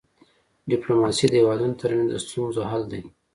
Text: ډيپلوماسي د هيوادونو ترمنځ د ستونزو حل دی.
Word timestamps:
ډيپلوماسي 0.71 1.25
د 1.29 1.33
هيوادونو 1.41 1.79
ترمنځ 1.81 2.07
د 2.11 2.15
ستونزو 2.25 2.61
حل 2.71 2.83
دی. 2.91 3.01